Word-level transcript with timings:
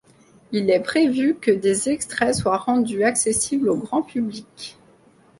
Il 0.51 0.71
est 0.71 0.79
prévu 0.79 1.35
que 1.35 1.51
des 1.51 1.87
extraits 1.89 2.33
soient 2.33 2.57
rendus 2.57 3.03
accessibles 3.03 3.69
au 3.69 3.77
grand 3.77 4.01
public. 4.01 4.79